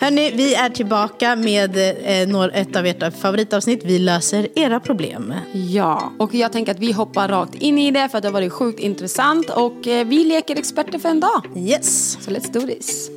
[0.00, 3.84] Hörni, vi är tillbaka med eh, ett av ert favoritavsnitt.
[3.84, 5.34] Vi löser era problem.
[5.52, 8.32] Ja, och jag tänker att vi hoppar rakt in i det för att det har
[8.32, 11.42] varit sjukt intressant och eh, vi leker experter för en dag.
[11.56, 12.18] Yes.
[12.20, 13.10] Så let's do this.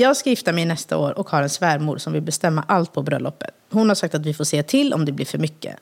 [0.00, 3.02] Jag ska gifta mig nästa år och har en svärmor som vill bestämma allt på
[3.02, 3.54] bröllopet.
[3.70, 5.76] Hon har sagt att vi får se till om det blir för mycket.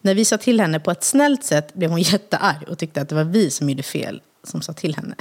[0.00, 3.08] När vi sa till henne på ett snällt sätt blev hon jättearg och tyckte att
[3.08, 5.14] det var vi som gjorde fel som sa till henne.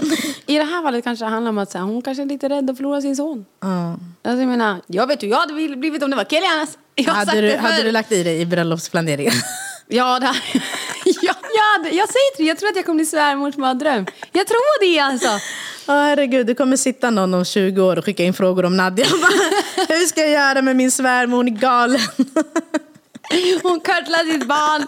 [0.46, 2.48] I det här fallet kanske det handlar om att så här, hon kanske är lite
[2.48, 3.44] rädd att förlora sin son.
[3.60, 6.78] Alltså, jag menar, jag vet hur jag hade blivit om det var Kelianas.
[6.94, 9.32] Jag har sagt Hade du, det hade du lagt i dig i bröllopsplaneringen?
[9.86, 10.26] Ja, det
[11.04, 14.06] ja, jag, hade, jag säger till dig, jag tror att jag kommer bli svärmors mardröm.
[14.32, 15.28] Jag tror det alltså.
[15.86, 19.06] Ja, herregud, det kommer sitta någon om 20 år och skicka in frågor om Nadja.
[19.10, 21.36] Bara, Hur ska jag göra med min svärmor?
[21.36, 22.00] Hon är galen.
[23.62, 24.86] Hon körtlar sitt barn.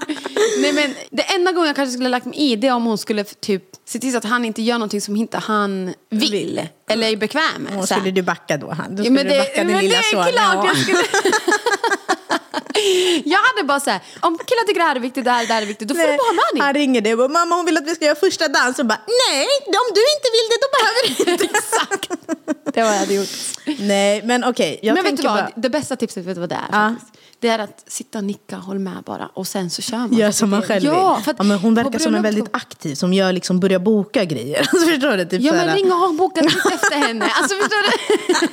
[0.63, 2.85] Nej, men det enda gången jag kanske skulle ha lagt mig i det är om
[2.85, 6.31] hon skulle typ se till så att han inte gör någonting som inte han vill.
[6.31, 6.61] Vill.
[6.89, 7.85] Eller är bekväm med.
[7.89, 8.73] Skulle du backa då?
[8.73, 8.97] Han?
[8.97, 10.21] Då Ja, skulle men du det, backa din men lilla det son.
[10.21, 10.67] är klart Ja.
[10.67, 10.99] jag skulle...
[13.33, 15.63] jag hade bara såhär, om killar tycker det här är viktigt, det här, det här
[15.63, 16.83] är viktigt, då får du Nej, bara ha med Han dig.
[16.83, 18.79] ringer dig och bara, mamma hon vill att vi ska göra första dans.
[18.79, 21.45] Och bara, nej, om du inte vill det då behöver du inte.
[21.59, 22.11] Exakt.
[22.75, 23.29] Det var jag hade gjort.
[23.79, 24.81] Nej, men okej.
[24.83, 26.69] jag men vet du vad, bara, det bästa tipset, vet du vad det är?
[26.73, 26.95] Ja.
[27.01, 27.23] faktiskt?
[27.41, 30.13] Det är att sitta och nicka, håll med bara och sen så kör man.
[30.13, 31.35] Gör som man själv ja, vill.
[31.39, 34.59] Ja, men hon verkar som en väldigt aktiv som gör liksom börjar boka grejer.
[34.73, 35.25] Alltså, förstår du?
[35.25, 37.25] Typ Ja men ring och ha bokat efter henne.
[37.25, 38.49] Alltså förstår du?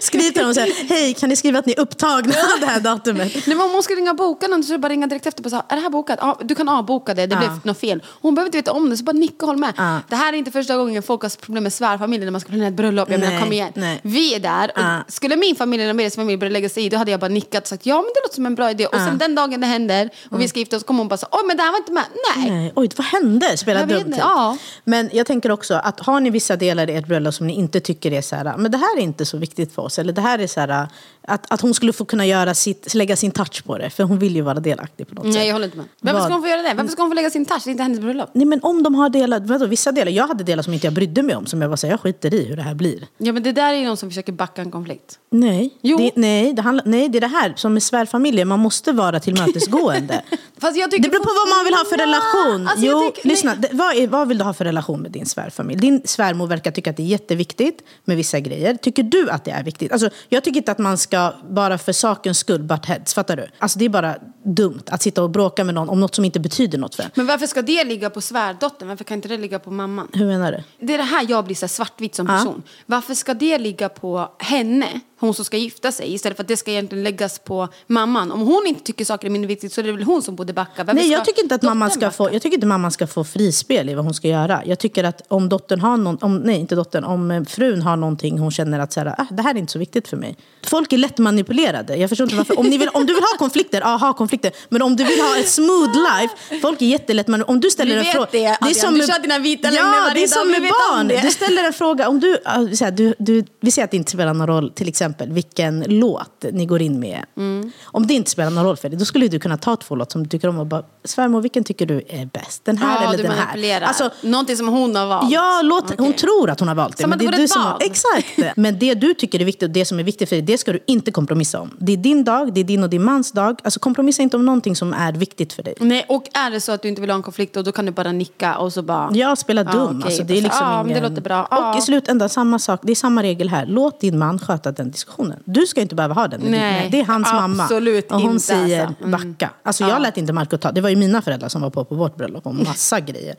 [0.00, 2.80] Skriv till dem och säg, hej kan ni skriva att ni är upptagna det här
[2.80, 3.32] datumet?
[3.46, 5.26] Nej, men om hon ska ringa och boka någon så är det bara ringa direkt
[5.26, 6.18] efter och säga, är det här bokat?
[6.22, 7.38] Ja, du kan avboka det, det Ja.
[7.38, 8.02] blev något fel.
[8.22, 9.72] Hon behöver inte veta om det, så bara nicka och håll med.
[9.76, 10.00] Ja.
[10.08, 12.68] Det här är inte första gången folk har problem med svärfamiljen när man ska planera
[12.68, 13.10] ett bröllop.
[13.10, 13.72] Jag menar, kom igen.
[13.74, 14.00] nej.
[14.02, 14.72] Vi är där.
[14.74, 14.98] Ja.
[15.08, 17.62] Skulle min familj eller Amelias familj börja lägga sig i, då hade jag bara nickat
[17.62, 18.86] och sagt, ja men det låter som en bra idé.
[18.86, 21.28] Och sen den dagen det händer och vi ska gifta oss, kommer hon bara säga,
[21.32, 22.04] oj men det här var inte med.
[22.36, 22.50] Nej.
[22.50, 23.56] Nej, oj, vad hände?
[23.56, 24.14] Spela dumt.
[24.18, 24.56] ja.
[24.84, 27.80] Men jag tänker också att har ni vissa delar i ert bröllop som ni inte
[27.80, 29.98] tycker är så här, men det här är inte så viktigt för oss.
[29.98, 30.88] Eller det här är så här,
[31.26, 33.90] att, att hon skulle få kunna göra sitt, lägga sin touch på det.
[33.90, 35.34] För hon vill ju vara delaktig på något sätt.
[35.34, 35.86] Nej jag håller inte med.
[36.00, 36.74] Varför ska hon få göra det?
[36.74, 37.62] Varför ska hon få lägga sin touch?
[37.64, 38.30] Det är inte hennes bröllop.
[38.32, 40.94] Nej men om de har delar, vadå, vissa delar, jag hade delar som inte jag
[40.94, 41.46] brydde mig om.
[41.46, 43.06] Som jag bara säger, jag skiter i hur det här blir.
[43.18, 45.18] Ja men det där är ju någon som försöker backa en konflikt.
[45.30, 45.98] Nej, Jo.
[45.98, 49.20] Det, nej, det handlar, nej, det är det här som med svärfamiljer, man måste vara
[49.20, 50.22] tillmötesgående.
[50.60, 52.68] Fast jag tycker Det beror på vad man vill ha för relation.
[52.68, 53.54] alltså jo, tycker- lyssna.
[53.54, 55.80] Det, vad, är, vad vill du ha för relation med din svärfamilj?
[55.80, 58.74] Din svärmor verkar tycka att det är jätteviktigt med vissa grejer.
[58.76, 59.92] Tycker du att det är viktigt?
[59.92, 61.15] Alltså, jag tycker inte att man ska,
[61.50, 63.14] bara för sakens skull, butt heads.
[63.14, 63.46] Fattar du?
[63.58, 66.40] Alltså, det är bara dumt att sitta och bråka med någon om något som inte
[66.40, 67.10] betyder något för en.
[67.14, 68.88] Men varför ska det ligga på svärdottern?
[68.88, 70.08] Varför kan inte det ligga på mamman?
[70.12, 70.86] Hur menar du?
[70.86, 72.62] Det är det här jag blir så svartvit som person.
[72.86, 76.56] Varför ska det ligga på henne, hon som ska gifta sig, istället för att det
[76.56, 78.32] ska egentligen läggas på mamman?
[78.32, 80.52] Om hon inte tycker saker är mindre viktigt så är det väl hon som borde
[80.52, 80.84] backa?
[80.84, 82.10] Varför Nej, jag tycker inte att mamman ska backa?
[82.10, 84.62] få, jag tycker inte mamman ska få frispel i vad hon ska göra.
[84.66, 87.96] Jag tycker att om dottern har någon, om, nej inte dottern, om eh, frun har
[87.96, 90.36] någonting hon känner att så här, ah, det här är inte så viktigt för mig.
[90.66, 91.96] Folk är lätt manipulerade.
[91.96, 92.58] Jag förstår inte varför.
[92.58, 94.52] Om, vill, om du vill ha konflikter, ja ha konflikter.
[94.68, 97.52] Men om du vill ha ett smooth life, folk är jättelätt manipulerade.
[97.52, 98.28] Om du ställer en fråga.
[98.32, 98.94] det, Adrian.
[98.94, 101.08] Du kör dina vita Ja, det är som med barn.
[101.08, 101.20] det.
[101.22, 102.08] Du ställer en fråga.
[102.08, 102.38] Om du,
[102.76, 105.84] så här, du, du, vi säger att det inte spelar någon roll, till exempel, vilken
[105.88, 107.24] låt ni går in med.
[107.36, 107.70] Mm.
[107.84, 110.12] Om det inte spelar någon roll för dig, då skulle du kunna ta två låtar
[110.12, 112.64] som du tycker om och bara, svärmor, vilken tycker du är bäst?
[112.64, 113.80] Den här Ja, eller den här?
[113.80, 115.30] Alltså, Någonting som hon har valt.
[115.30, 115.96] Ja, låt, Okej.
[115.98, 117.02] hon tror att hon har valt det.
[117.02, 118.26] Som men det det är du som har, exakt.
[118.56, 120.72] Men det du tycker är viktigt och det som är viktigt för dig, det ska
[120.72, 121.70] du inte kompromissa om.
[121.78, 123.60] Det är din dag, det är din och din mans dag.
[123.64, 125.74] Alltså kompromissa inte om någonting som är viktigt för dig.
[125.80, 127.86] Nej, och är det så att du inte vill ha en konflikt och då kan
[127.86, 129.10] du bara nicka och så bara...
[129.12, 129.72] Ja, spela okej.
[129.74, 130.02] dum.
[130.04, 131.10] alltså, det är liksom Ja, men det ingen...
[131.10, 131.42] låter bra.
[131.44, 131.78] Och Ja.
[131.78, 132.80] i slutändan, samma sak.
[132.82, 133.66] Det är samma regel här.
[133.66, 135.38] Låt din man sköta den diskussionen.
[135.44, 136.40] Du ska inte behöva ha den.
[136.40, 137.64] Nej, det är hans mamma.
[138.10, 139.04] Och hon inte, säger alltså.
[139.04, 139.10] Mm.
[139.10, 139.50] backa.
[139.62, 141.94] Alltså jag lät inte Marco ta, det var ju mina föräldrar som var på på
[141.94, 143.34] vårt bröllop om massa grejer.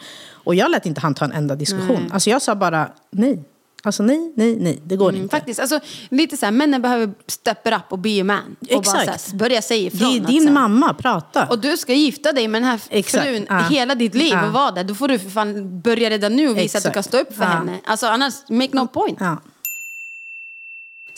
[0.45, 2.09] Och jag lät inte han ta en enda diskussion.
[2.13, 3.39] Alltså jag sa bara nej.
[3.83, 5.36] Alltså nej, nej, nej, det går Mm, inte.
[5.36, 8.56] faktiskt, alltså, lite så här, männen behöver step it up och be a man.
[8.62, 9.31] Och bara Exakt.
[9.31, 10.15] här, börja säga Det ifrån.
[10.15, 11.45] är att din så här, mamma, prata.
[11.45, 13.57] Och du ska gifta dig med den här Exakt, frun ja.
[13.59, 14.48] hela ditt liv Ja.
[14.48, 14.83] och vara där.
[14.83, 16.94] Då får du för fan börja redan nu och visa att du Exakt.
[16.94, 17.50] kan stå upp för Ja.
[17.50, 17.80] henne.
[17.86, 19.19] Alltså annars, make no point.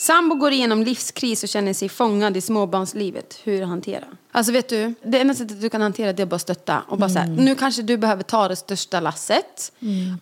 [0.00, 3.40] Sambo går igenom livskris och känner sig fångad i småbarnslivet.
[3.44, 4.04] Hur hantera?
[4.32, 6.82] Alltså vet du, det enda sättet du kan hantera det är att bara stötta.
[6.88, 9.72] Och bara så här, nu kanske du behöver ta det största lasset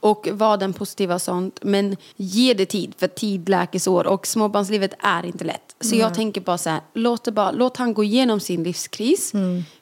[0.01, 1.59] och vara den positiva och sånt.
[1.63, 4.07] Men ge det tid, för tid läker sår.
[4.07, 5.63] Och småbarnslivet är inte lätt.
[5.81, 9.33] Så jag tänker bara så här, låt, det bara, låt han gå igenom sin livskris.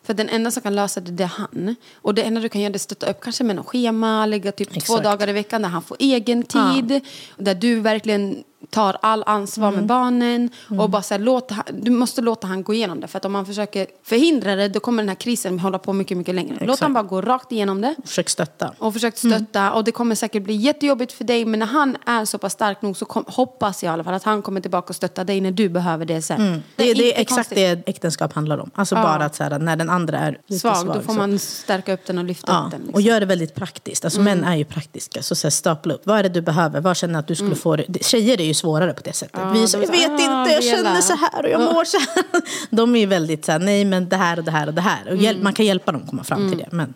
[0.02, 1.76] För den enda som kan lösa det, det är han.
[1.94, 4.52] Och det enda du kan göra är att stötta upp kanske med något schema, lägga
[4.52, 5.04] typ två Exakt.
[5.04, 7.00] dagar i veckan där han får egen tid.
[7.36, 9.80] Där du verkligen tar all ansvar Mm.
[9.80, 10.50] med barnen.
[10.80, 13.06] Och bara så här, låt, han- du måste låta han gå igenom det.
[13.08, 16.16] För att om man försöker förhindra det, då kommer den här krisen hålla på mycket,
[16.18, 16.52] mycket längre.
[16.60, 16.80] Låt Exakt.
[16.82, 17.94] han bara gå rakt igenom det.
[18.04, 18.72] Försök stötta.
[18.78, 19.72] Och försökt stötta.
[19.72, 21.44] Och det kommer säkert bli jättejobbigt för dig.
[21.44, 24.14] Men när han är så pass stark nog så kom, hoppas jag i alla fall
[24.14, 26.40] att han kommer tillbaka och stötta dig när du behöver det sen.
[26.40, 26.52] Mm.
[26.76, 28.70] Det, det inte är exakt det äktenskap handlar om.
[28.74, 29.02] Alltså Ja.
[29.02, 30.86] bara att så här, när den andra är lite Svag, svag.
[30.96, 32.80] då får så- man stärka upp den och lyfta Ja, upp den.
[32.80, 32.94] Liksom.
[32.94, 34.04] och gör det väldigt praktiskt.
[34.04, 35.22] Alltså män är ju praktiska.
[35.22, 36.02] Så, så här, stapla upp.
[36.04, 36.80] Vad är det du behöver?
[36.80, 37.76] Vad känner att du skulle få?
[37.76, 39.40] det- Tjejer är ju svårare på det sättet.
[39.42, 41.48] Ja, Vi är så, är jag vet "Ah, inte, jag Bella." känner så här och
[41.50, 41.72] jag Ja.
[41.72, 42.24] mår så här.
[42.70, 44.80] De är ju väldigt så här, nej men det här och det här och det
[44.80, 45.08] här.
[45.08, 46.68] Och hjälp, man kan hjälpa dem komma fram till det.
[46.70, 46.94] Men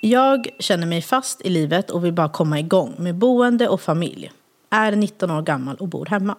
[0.00, 4.32] jag känner mig fast i livet och vill bara komma igång med boende och familj.
[4.70, 6.36] Är 19 år gammal och bor hemma.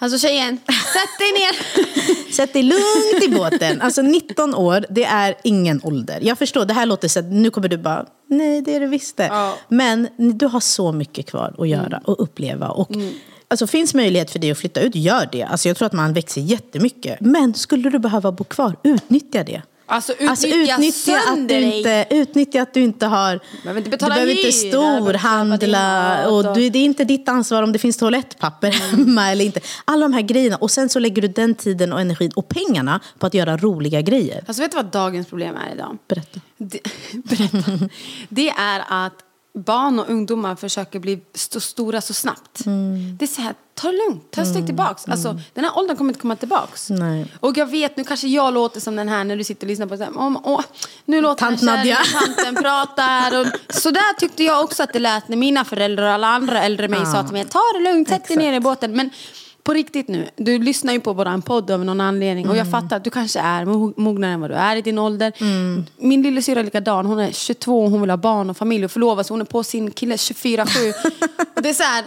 [0.00, 2.32] Alltså tjejen, sätt dig ner!
[2.32, 3.80] Sätt dig lugnt i båten.
[3.80, 6.18] Alltså 19 år, det är ingen ålder.
[6.22, 8.86] Jag förstår, det här låter så att nu kommer du bara, nej det är det
[8.86, 9.26] visst det.
[9.26, 9.54] Ja.
[9.68, 12.68] Men du har så mycket kvar att göra och uppleva.
[12.68, 12.90] Och,
[13.50, 15.42] Alltså finns möjlighet för dig att flytta ut, gör det.
[15.42, 17.20] Alltså jag tror att man växer jättemycket.
[17.20, 19.62] Men skulle du behöva bo kvar, utnyttja det.
[19.90, 20.74] Alltså utnyttja,
[21.16, 21.78] att sönder du dig.
[21.78, 23.40] inte, utnyttja att du inte har...
[23.76, 26.28] Inte betala du behöver inte behöver köpa storhandla.
[26.28, 29.60] Och och- du, det är inte ditt ansvar om det finns toalettpapper hemma eller inte.
[29.84, 30.56] Alla de här grejerna.
[30.56, 34.00] Och sen så lägger du den tiden och energin och pengarna på att göra roliga
[34.00, 34.44] grejer.
[34.46, 35.98] Alltså vet du vad dagens problem är idag?
[36.08, 36.40] Berätta.
[36.56, 36.78] Det,
[37.12, 37.88] berätta.
[38.28, 39.12] det är att
[39.54, 42.66] barn och ungdomar försöker bli så stora så snabbt.
[42.66, 43.16] Mm.
[43.16, 45.08] Det är så här, ta det lugnt, ta ett steg tillbaks.
[45.08, 46.90] Alltså, den här åldern kommer inte komma tillbaks.
[46.90, 47.26] Nej.
[47.40, 49.86] Och jag vet, nu kanske jag låter som den här när du sitter och lyssnar
[49.86, 50.12] på det här.
[50.16, 50.60] Åh, åh,
[51.04, 51.96] nu låter Tant den kärringen,
[52.34, 53.40] tanten pratar.
[53.40, 56.62] Och, så där tyckte jag också att det lät när mina föräldrar och alla andra
[56.62, 58.96] äldre mig sa till mig, ta det lugnt, sätt dig ner i båten.
[58.96, 59.10] Men
[59.68, 62.66] på riktigt nu, du lyssnar ju på våran podd av någon anledning och Mm.
[62.66, 65.32] jag fattar att du kanske är mo- mognare än vad du är i din ålder.
[66.04, 68.90] Min lillasyrra är likadan, hon är 22 och hon vill ha barn och familj och
[68.90, 69.34] förlova sig.
[69.34, 70.92] Hon är på sin kille 24-7.
[71.62, 72.04] det är så här,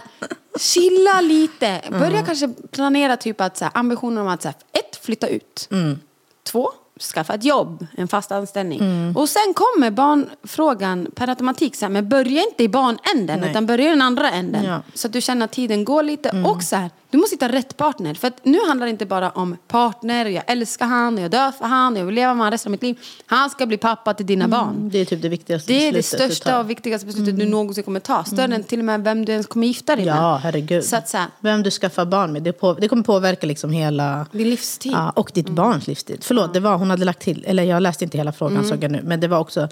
[0.58, 1.80] chilla lite.
[1.90, 2.24] Börja Mm.
[2.26, 5.68] kanske planera typ att så här, ambitioner om att så här, ett, flytta ut.
[5.70, 5.98] Mm.
[6.46, 6.70] Två,
[7.04, 8.80] skaffa ett jobb, en fast anställning.
[8.80, 9.16] Mm.
[9.16, 11.76] Och sen kommer barnfrågan per automatik.
[11.76, 13.50] Så här, men börja inte i barnänden Nej.
[13.50, 14.64] utan börja i den andra änden.
[14.64, 14.82] Ja.
[14.94, 16.44] Så att du känner att tiden går lite.
[16.46, 18.14] Och så här, du måste hitta rätt partner.
[18.14, 21.64] För att nu handlar det inte bara om partner, jag älskar han, jag dör för
[21.64, 22.98] han, och jag vill leva med han resten av mitt liv.
[23.26, 24.90] Han ska bli pappa till dina barn.
[24.92, 28.00] Det är typ det viktigaste Det är det största och viktigaste beslutet du någonsin kommer
[28.00, 28.24] ta.
[28.24, 30.16] Större än till och med vem du ens kommer gifta dig med.
[30.16, 30.84] Ja, herregud.
[30.84, 33.70] Så att så här, Vem du skaffar barn med, det, på, det kommer påverka liksom
[33.70, 34.26] hela...
[34.32, 34.92] din livstid.
[34.92, 36.18] Ja, och ditt barns livstid.
[36.20, 38.90] Förlåt, det var, hon hade lagt till, eller jag läste inte hela frågan såg jag
[38.90, 39.68] nu, men det var också,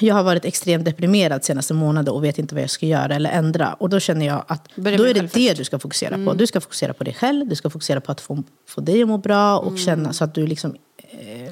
[0.00, 3.30] jag har varit extremt deprimerad senaste månaden och vet inte vad jag ska göra eller
[3.30, 3.72] ändra.
[3.72, 6.34] Och då känner jag att Börja då är det det du ska fokusera på.
[6.34, 9.08] Du ska fokusera på dig själv, du ska fokusera på att få, få dig att
[9.08, 10.76] må bra och känna så att du liksom,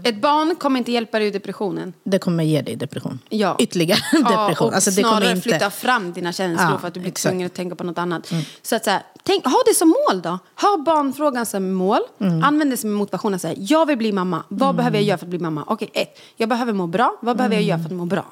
[0.05, 1.93] Ett barn kommer inte hjälpa dig ur depressionen.
[2.05, 3.19] det kommer ge dig depression.
[3.29, 3.57] Ja.
[3.59, 4.69] Ytterligare depression.
[4.69, 5.43] och Alltså, det snarare kommer inte...
[5.49, 7.25] flytta fram dina känslor Ja, för att du blir exakt.
[7.25, 7.33] Mm.
[7.35, 8.33] tvungen att tänka på något annat.
[8.63, 10.39] Så att så här, tänk, ha det som mål då.
[10.61, 12.01] Ha barnfrågan som mål.
[12.21, 12.45] Mm.
[12.45, 13.35] Använd det som motivation.
[13.35, 14.43] att säga, jag vill bli mamma.
[14.49, 15.65] Vad behöver jag göra för att bli mamma?
[15.67, 16.19] Okej, ett.
[16.37, 17.17] Jag behöver må bra.
[17.21, 18.25] Vad behöver jag göra för att må bra?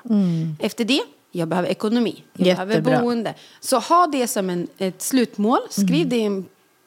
[0.59, 1.01] Efter det,
[1.33, 2.23] jag behöver ekonomi.
[2.33, 2.49] Jag Mm.
[2.67, 2.81] Jättebra.
[2.83, 3.35] behöver boende.
[3.61, 5.59] Så ha det som en, ett slutmål.
[5.71, 6.45] Skriv det i en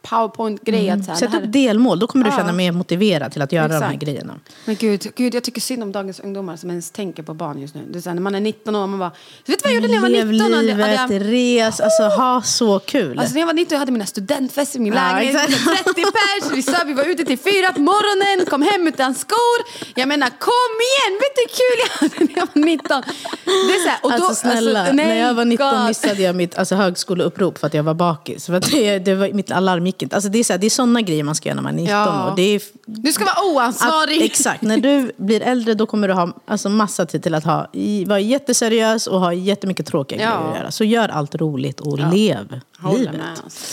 [0.09, 0.87] powerpoint-grej.
[0.89, 3.81] här, Sätt upp delmål, då kommer du känna mer motiverad till att göra de här
[3.81, 4.03] Exakt.
[4.03, 4.33] grejerna.
[4.65, 7.75] Men gud, gud, jag tycker synd om dagens ungdomar som ens tänker på barn just
[7.75, 7.81] nu.
[7.89, 9.11] Det är så här, när man är 19 år, man bara,
[9.45, 10.51] vet du vad jag gjorde när jag var 19?
[10.51, 13.19] Lev livet, det- res, alltså ha så kul.
[13.19, 15.49] Alltså när jag var 19 jag hade mina studentfester i min lägenhet.
[15.49, 15.85] exakt.
[15.85, 19.57] 30 pers, vi, sa, vi var ute till fyra på morgonen, kom hem utan skor.
[19.95, 23.03] Jag menar kom igen, vet du hur kul jag hade när jag var 19?
[23.45, 25.87] Det är så här, och då, alltså snälla, alltså, nej, när jag var 19 God.
[25.87, 28.45] missade jag mitt alltså, högskoleupprop för att jag var bakis.
[28.45, 30.15] För det, det var, mitt alarm gick inte.
[30.15, 31.83] Alltså, det är, så här, det är sådana grejer man ska göra när man är
[31.83, 32.31] 19 Ja.
[32.31, 32.35] år.
[32.35, 34.21] Det är, Du ska vara att, oansvarig.
[34.21, 37.67] exakt, när du blir äldre då kommer du ha alltså, massa tid till att ha,
[37.73, 40.29] i, vara jätteseriös och ha jättemycket tråkiga Ja.
[40.37, 40.71] grejer att göra.
[40.71, 43.15] Så gör allt roligt och lev Håller livet.
[43.43, 43.65] Alltså.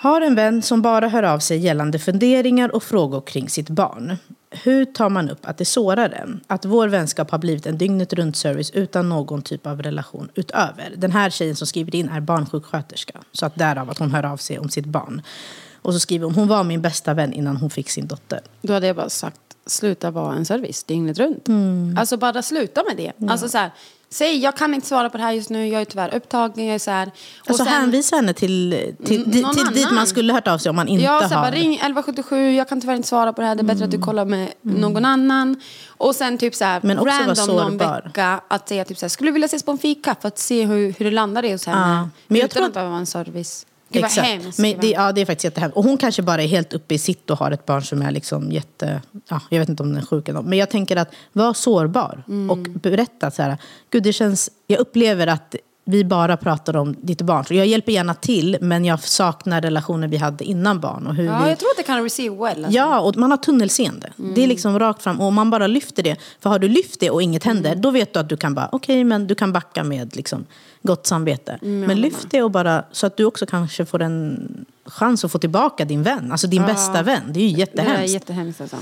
[0.00, 4.16] Har en vän som bara hör av sig gällande funderingar och frågor kring sitt barn.
[4.50, 6.40] Hur tar man upp att det sårar en?
[6.46, 10.94] Att vår vänskap har blivit en dygnet runt service utan någon typ av relation utöver.
[10.96, 13.18] Den här tjejen som skriver in är barnsjuksköterska.
[13.32, 15.22] Så att därav att hon hör av sig om sitt barn.
[15.82, 18.40] Och så skriver hon, hon var min bästa vän innan hon fick sin dotter.
[18.62, 21.48] Då hade jag bara sagt, sluta vara en service dygnet runt.
[21.98, 23.30] Alltså bara sluta med det.
[23.30, 23.70] Alltså så här,
[24.10, 26.74] säg jag kan inte svara på det här just nu, jag är tyvärr upptagen, jag
[26.74, 27.06] är så här.
[27.06, 27.12] Och
[27.50, 30.76] Alltså sen- hänvisa henne till, till, till, till dit man skulle hört av sig om
[30.76, 31.42] man inte Ja, så har...
[31.42, 33.90] bara ring 1177, jag kan tyvärr inte svara på det här, det är bättre att
[33.90, 35.60] du kollar med någon annan.
[35.88, 39.08] Och sen typ så här, Men också random någon vecka att säga typ så här,
[39.10, 41.52] skulle du vilja ses på en fika för att se hur, hur det landar i
[41.52, 41.78] hos henne?
[41.94, 42.08] Ja.
[42.26, 43.66] Men jag Utan tror att att- behöva en service.
[43.90, 44.28] Gud vad Exakt.
[44.28, 44.58] hemskt.
[44.58, 45.76] Men det, ja, det är faktiskt jättehemskt.
[45.76, 48.10] Och hon kanske bara är helt uppe i sitt och har ett barn som är
[48.10, 49.02] liksom jätte...
[49.28, 50.48] Ja, jag vet inte om den är sjuk eller något.
[50.48, 52.50] Men jag tänker att var sårbar Mm.
[52.50, 53.56] och berätta så här.
[53.90, 54.50] Gud, det känns...
[54.66, 55.54] Jag upplever att
[55.84, 57.44] vi bara pratar om ditt barn.
[57.44, 61.06] Så jag hjälper gärna till, men jag saknar relationen vi hade innan barn.
[61.06, 61.48] Och hur ja, vi...
[61.48, 62.64] jag tror att det kan receive well.
[62.64, 62.76] Alltså.
[62.78, 64.12] Ja, och man har tunnelseende.
[64.16, 64.48] Det är Mm.
[64.48, 65.20] liksom rakt fram.
[65.20, 66.16] Och om man bara lyfter det.
[66.40, 67.80] För har du lyft det och inget händer, Mm.
[67.82, 70.46] då vet du att du kan bara, okej, men du kan backa med liksom,
[70.82, 71.58] gott samvete.
[71.62, 74.48] men lyft det och bara, så att du också kanske får en
[74.84, 76.32] chans att få tillbaka din vän.
[76.32, 77.22] Alltså din bästa vän.
[77.32, 78.12] Det är ju Det är jättehemskt.
[78.14, 78.76] jättehemskt alltså.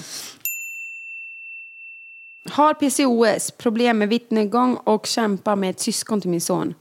[2.51, 6.75] Har PCOS, problem med vittnegång och kämpar med ett syskon till min son.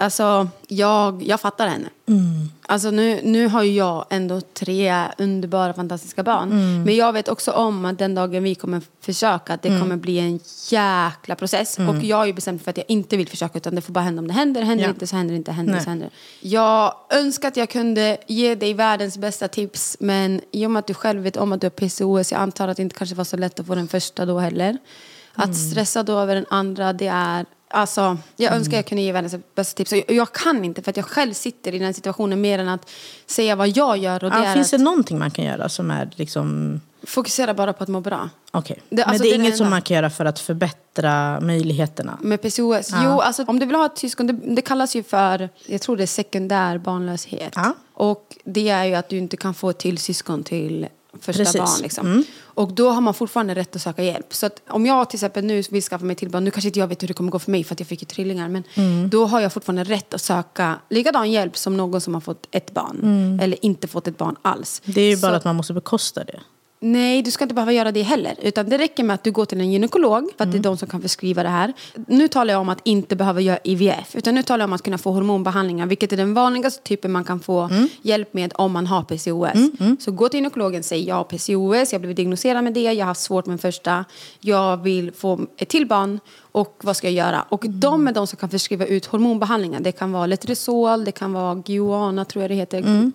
[0.00, 1.88] Alltså, jag, jag fattar henne.
[2.66, 6.48] Alltså nu, nu har jag ändå tre underbara, fantastiska barn.
[6.84, 10.18] Men jag vet också om att den dagen vi kommer försöka, att det kommer bli
[10.18, 10.40] en
[10.70, 11.78] jäkla process.
[11.78, 14.04] Och jag har ju bestämt för att jag inte vill försöka, utan det får bara
[14.04, 14.62] hända om det händer.
[14.62, 14.90] Händer Ja.
[14.90, 15.82] inte så händer det inte, händer Nej.
[15.84, 16.10] så händer.
[16.40, 20.86] Jag önskar att jag kunde ge dig världens bästa tips, men i och med att
[20.86, 23.24] du själv vet om att du har PCOS, jag antar att det inte kanske var
[23.24, 24.78] så lätt att få den första då heller.
[25.34, 27.46] Att stressa då över den andra, det är...
[27.72, 29.92] Alltså, jag önskar jag kunde ge världens bästa tips.
[29.92, 32.90] Jag, jag kan inte för att jag själv sitter i den situationen mer än att
[33.26, 34.24] säga vad jag gör.
[34.24, 36.80] Och det Ja, är finns det någonting man kan göra som är liksom...
[37.02, 38.28] fokusera bara på att må bra.
[38.50, 38.82] Okej.
[38.88, 42.18] Det- Men alltså, det är inget som man kan göra för att förbättra möjligheterna?
[42.22, 42.90] Med PCOS?
[43.04, 45.96] Jo, alltså om du vill ha ett syskon, det, det kallas ju för, jag tror
[45.96, 47.52] det är sekundär barnlöshet.
[47.56, 47.74] Ja.
[47.94, 50.86] Och det är ju att du inte kan få ett till syskon till
[51.20, 51.54] första Precis.
[51.54, 51.64] Mm.
[51.64, 51.82] barn.
[51.82, 52.24] Liksom.
[52.60, 54.34] Och då har man fortfarande rätt att söka hjälp.
[54.34, 56.78] Så att om jag till exempel nu vill skaffa mig till barn, nu kanske inte
[56.78, 58.64] jag vet hur det kommer gå för mig för att jag fick ju trillingar, men
[58.74, 59.08] Mm.
[59.10, 62.74] då har jag fortfarande rätt att söka likadan hjälp som någon som har fått ett
[62.74, 63.38] barn.
[63.42, 64.82] Eller inte fått ett barn alls.
[64.84, 64.94] Mm.
[64.94, 66.40] Det är ju bara Så- att man måste bekosta det.
[66.82, 68.34] Nej, du ska inte behöva göra det heller.
[68.42, 70.50] Utan det räcker med att du går till en gynekolog, för att Mm.
[70.52, 71.72] det är de som kan förskriva det här.
[72.06, 74.82] Nu talar jag om att inte behöva göra IVF, utan nu talar jag om att
[74.82, 77.88] kunna få hormonbehandlingar, vilket är den vanligaste typen man kan få Mm.
[78.02, 80.04] hjälp med om man har PCOS.
[80.04, 82.94] Så gå till gynekologen, säg jag har PCOS, jag har blivit diagnostiserad med det, jag
[82.94, 84.04] har haft svårt med första,
[84.40, 86.20] jag vill få ett till barn
[86.52, 87.42] och vad ska jag göra?
[87.48, 87.80] Och Mm.
[87.80, 89.80] de är de som kan förskriva ut hormonbehandlingar.
[89.80, 93.12] Det kan vara Letrozol, det kan vara Guana tror jag det heter, Mm.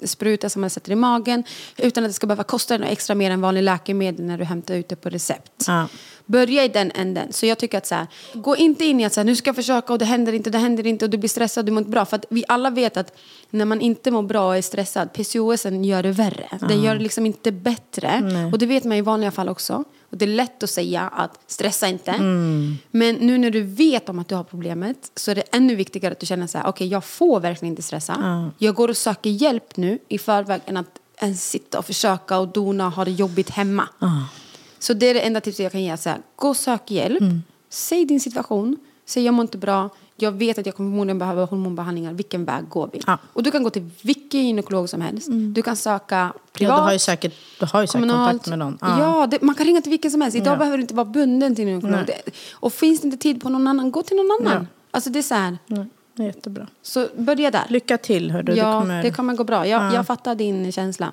[0.00, 1.44] eh, spruta som man sätter i magen
[1.76, 4.74] utan att det ska behöva kosta något extra mer än vanlig läkemedel när du hämtar
[4.74, 5.64] ut det på recept.
[5.66, 5.86] Ja.
[6.26, 7.32] Börja i den änden.
[7.32, 9.48] Så jag tycker att så här, gå inte in i att så här, nu ska
[9.48, 11.78] jag försöka och det händer inte, det händer inte och du blir stressad, du mår
[11.78, 12.04] inte bra.
[12.04, 13.16] För att vi alla vet att
[13.50, 16.48] när man inte mår bra och är stressad, PCOS gör det värre.
[16.60, 18.08] Den gör det liksom inte bättre.
[18.52, 19.84] Och det vet man i vanliga fall också.
[20.10, 22.12] Och det är lätt att säga att stressa inte.
[22.90, 26.12] Men nu när du vet om att du har problemet så är det ännu viktigare
[26.12, 28.50] att du känner så här, okej jag får verkligen inte stressa.
[28.58, 32.48] Jag går och söker hjälp nu i förväg än att ens sitta och försöka och
[32.48, 33.88] dona och ha det jobbigt hemma.
[34.82, 35.96] Så det är det enda tipset jag kan ge.
[35.96, 37.20] Så här, gå och sök hjälp.
[37.20, 37.42] Mm.
[37.70, 38.76] Säg din situation.
[39.06, 39.90] Säg jag mår inte bra.
[40.16, 42.12] Jag vet att jag kommer förmodligen behöva hormonbehandlingar.
[42.12, 43.00] Vilken väg går vi?
[43.06, 43.18] Ja.
[43.32, 45.28] Och du kan gå till vilken gynekolog som helst.
[45.54, 46.76] Du kan söka Ja, privat.
[46.78, 48.78] du har ju säkert, du har ju säkert kontakt med någon.
[48.80, 50.36] Ja, det, man kan ringa till vilken som helst.
[50.36, 50.56] Idag Ja.
[50.58, 52.06] behöver du inte vara bunden till en gynekolog.
[52.06, 52.22] Det-
[52.52, 54.62] Och finns det inte tid på någon annan, gå till någon annan.
[54.62, 54.66] Ja.
[54.90, 55.58] Alltså det är så här.
[56.16, 56.66] Det är jättebra.
[56.82, 57.64] Så börja där.
[57.68, 58.52] Lycka till, hördu.
[58.54, 59.02] ja, det kommer...
[59.02, 59.66] det kommer gå bra.
[59.66, 59.94] Jag, Ja.
[59.94, 61.12] jag fattar din känsla.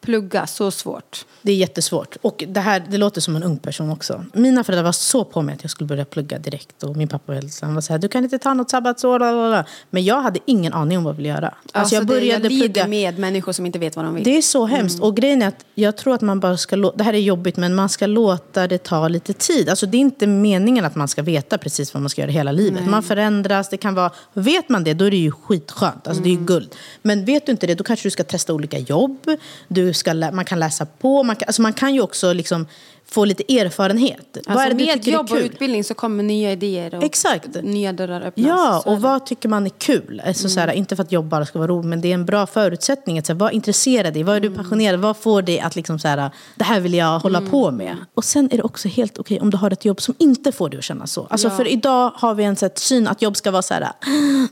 [0.00, 1.26] plugga, så svårt?
[1.42, 2.16] Det är jättesvårt.
[2.22, 4.24] Och det här det låter som en ung person också.
[4.32, 6.82] Mina föräldrar var så på mig att jag skulle börja plugga direkt.
[6.82, 9.64] Och min pappa var, han var så här, du kan inte ta något sabbatsår.
[9.90, 11.54] Men jag hade ingen aning om vad jag ville göra.
[11.72, 14.24] Alltså, jag det, jag lider med människor som inte vet vad de vill.
[14.24, 14.94] Det är så hemskt.
[14.94, 15.08] Mm.
[15.08, 17.56] Och grejen är att jag tror att man bara ska låta, det här är jobbigt,
[17.56, 19.68] men man ska låta det ta lite tid.
[19.68, 22.52] Alltså det är inte meningen att man ska veta precis vad man ska göra hela
[22.52, 22.86] livet.
[22.86, 26.06] Man förändras, det kan vara, vet man det då är det ju skitskönt.
[26.06, 26.46] Alltså det är ju Mm.
[26.46, 26.74] guld.
[27.02, 29.30] Men vet du inte det, då kanske du ska testa olika jobb.
[29.68, 32.66] Du ska, lä- man kan läsa på, man kan, alltså man kan ju också liksom
[33.12, 34.36] få lite erfarenhet.
[34.36, 37.48] Alltså, är det du med jobb och utbildning så kommer nya idéer och Exakt.
[37.62, 38.46] nya dörrar öppnas.
[38.46, 40.22] Ja, och vad tycker man är kul?
[40.26, 42.24] Alltså, så här, inte för att jobb bara ska vara roligt, men det är en
[42.26, 43.18] bra förutsättning.
[43.18, 44.22] Att, så här, vad intresserar dig?
[44.22, 47.18] Vad är du passionerad Vad får dig att liksom, så här, det här vill jag
[47.18, 47.96] hålla på med?
[48.14, 50.68] Och sen är det också helt okej om du har ett jobb som inte får
[50.68, 51.26] dig att känna så.
[51.30, 51.56] Alltså, Ja.
[51.56, 53.88] För idag har vi en så här, syn att jobb ska vara så här,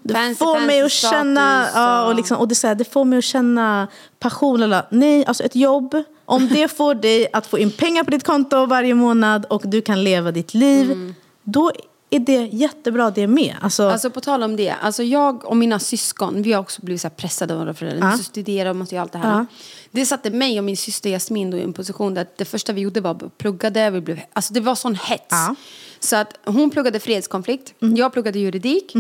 [0.03, 3.05] det Fancy, får mig att fancy känna, ja, och- liksom, och det, så det får
[3.05, 3.89] mig att känna
[4.19, 4.63] passion.
[4.63, 8.25] Eller, nej, alltså ett jobb, om det får dig att få in pengar på ditt
[8.25, 11.73] konto varje månad och du kan leva ditt liv, då
[12.11, 13.57] är det jättebra det med.
[13.61, 17.03] Alltså, Alltså på tal om det, alltså jag och mina syskon, vi har också blivit
[17.03, 18.07] så pressade av våra föräldrar.
[18.07, 19.39] Vi måste studera och måste göra allt det här.
[19.39, 19.47] Ja.
[19.91, 23.01] Det satte mig och min syster Jasmin i en position där det första vi gjorde
[23.01, 23.91] var att pluggade.
[23.91, 25.27] Vi blev, alltså det var sån hets.
[25.29, 25.45] Ja.
[25.45, 25.57] Mm.
[26.01, 28.95] Så att hon pluggade fredskonflikt, jag pluggade juridik.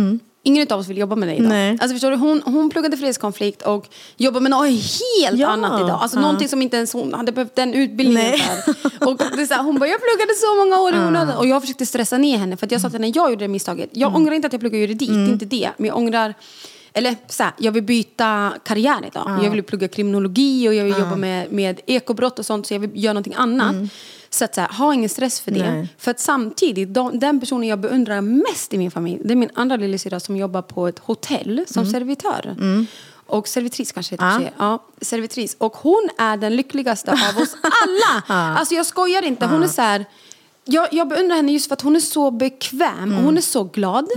[0.48, 1.48] Ingen av oss vill jobba med det idag.
[1.48, 1.70] Nej.
[1.80, 5.48] Alltså förstår du, hon, hon pluggade fredskonflikt och jobbade med något helt Ja.
[5.48, 5.98] annat idag.
[6.02, 6.20] Alltså Ja.
[6.20, 9.08] någonting som inte ens hon hade behövt den utbildningen för.
[9.08, 11.36] Och det så här, hon bara, jag pluggade så många år i onödan.
[11.36, 12.56] Och jag försökte stressa ner henne.
[12.56, 13.90] För att jag sa till henne, jag gjorde det misstaget.
[13.92, 15.70] Jag ångrar inte att jag pluggar juridik, är inte det.
[15.76, 16.34] Men jag ångrar,
[16.92, 19.40] eller så här, jag vill byta karriär idag.
[19.44, 22.66] Jag vill plugga kriminologi och jag vill jobba med, med ekobrott och sånt.
[22.66, 23.74] Så jag vill göra någonting annat.
[24.30, 25.70] Så att så här, ha ingen stress för det.
[25.70, 25.88] Nej.
[25.98, 29.50] För att samtidigt, de, den personen jag beundrar mest i min familj, det är min
[29.54, 32.56] andra lillasyrra som jobbar på ett hotell som servitör.
[33.26, 34.52] Och servitris kanske heter det.
[34.58, 35.56] Ja, servitris.
[35.58, 38.34] Och hon är den lyckligaste av oss alla.
[38.58, 39.46] Alltså jag skojar inte.
[39.46, 40.04] Hon är så här...
[40.70, 43.64] Jag, jag beundrar henne just för att hon är så bekväm och hon är så
[43.64, 44.08] glad.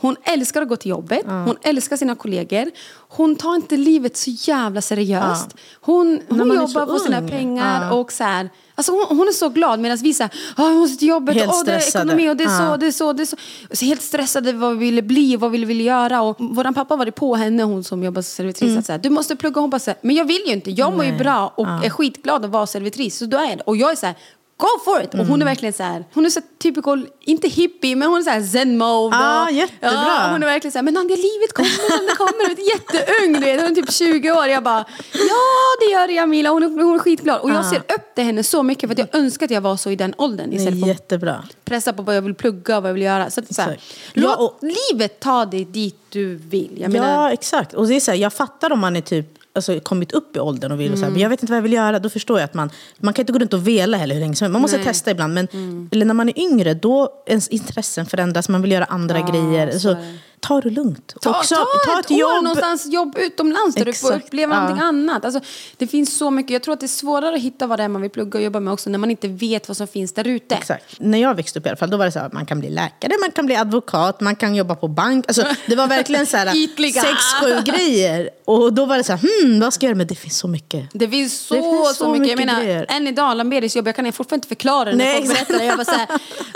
[0.00, 1.22] Hon älskar att gå till jobbet.
[1.26, 2.70] Hon älskar sina kollegor.
[3.08, 5.56] Hon tar inte livet så jävla seriöst.
[5.80, 7.92] Hon, När hon är jobbar så på sina pengar Ja.
[7.94, 8.50] och så här.
[8.74, 11.50] Alltså hon, hon är så glad medan vi säger ah, jag måste till jobbet, Helt
[11.52, 12.76] Åh, det är ekonomi och det är så, Ja.
[12.76, 13.36] det är så, det är så.
[13.72, 16.22] Så helt stressade vad vi ville bli och vad vi ville göra.
[16.22, 18.78] Och våran pappa var det på henne, hon som jobbar som servitris, Mm.
[18.78, 19.60] att så här, du måste plugga.
[19.60, 21.90] Hon bara så här, men jag vill ju inte, jag mår ju bra och är
[21.90, 23.18] skitglad att vara servitris.
[23.18, 23.62] Så då är det.
[23.62, 24.14] Och jag är så här,
[24.60, 25.08] Go for it!
[25.08, 25.28] Och Mm.
[25.28, 28.30] hon är verkligen så här, hon är så typical, inte hippie, men hon är så
[28.30, 29.16] här zen mode.
[29.16, 29.90] Ah, och, jättebra.
[29.92, 32.48] Ja, hon är verkligen så här, men Nadia livet kommer som det kommer.
[32.48, 34.46] Vet, jätteung, du vet, hon är typ 20 år.
[34.46, 35.36] Jag bara, ja
[35.80, 37.40] det gör det Jamila, hon är, hon är skitglad.
[37.40, 39.76] Och jag ser upp till henne så mycket för att jag önskar att jag var
[39.76, 40.50] så i den åldern.
[40.50, 41.44] det är Istället för att jättebra.
[41.64, 43.30] pressa på vad jag vill plugga och vad jag vill göra.
[43.30, 43.78] Så att, så här,
[44.12, 44.58] låt Ja, och-
[44.90, 46.70] livet ta dig dit du vill.
[46.74, 47.74] Jag ja, menar, exakt.
[47.74, 50.40] Och det är så här, jag fattar om man är typ alltså, kommit upp i
[50.40, 51.98] åldern och vill och så här, men jag vet inte vad jag vill göra.
[51.98, 54.34] Då förstår jag att man, man kan inte gå runt och vela heller hur länge
[54.34, 54.52] som helst.
[54.52, 54.86] Man måste Nej.
[54.86, 55.34] testa ibland.
[55.34, 55.48] Men
[55.92, 58.48] eller när man är yngre, då ens intressen förändras.
[58.48, 59.70] Man vill göra andra grejer.
[59.70, 59.96] så Så.
[60.40, 61.14] Ta det lugnt.
[61.20, 64.60] Ta, Också, ta, ett, år någonstans, jobb utomlands där du får Exakt, uppleva ja.
[64.60, 65.24] någonting annat.
[65.24, 65.40] Alltså,
[65.76, 66.50] det finns så mycket.
[66.50, 68.44] Jag tror att det är svårare att hitta vad det är man vill plugga och
[68.44, 70.54] jobba med också när man inte vet vad som finns där ute.
[70.54, 70.84] Exakt.
[70.98, 72.70] När jag växte upp i alla fall, då var det så här, man kan bli
[72.70, 75.24] läkare, man kan bli advokat, man kan jobba på bank.
[75.28, 76.46] Alltså, det var verkligen så här,
[76.92, 78.30] sex, sju grejer.
[78.44, 79.96] Och då var det så här, hmm, vad ska jag göra?
[79.96, 80.88] Men det finns så mycket.
[80.92, 82.20] Det finns så, Det finns så, så mycket.
[82.20, 82.86] mycket Jag menar, grejer.
[82.88, 85.48] än idag, Lamberis jobb, jag kan fortfarande inte förklara det när Nej, folk exakt.
[85.48, 85.68] berättar det.
[85.68, 86.08] Jag bara såhär,